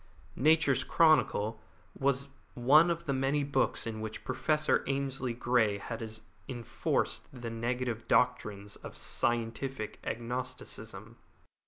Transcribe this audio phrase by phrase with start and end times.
[0.35, 1.61] Nature's Chronicle
[1.93, 6.03] was one of the many books in which Professor Ainslie Grey had
[6.49, 11.17] enforced the negative doctrines of scientific agnosticism.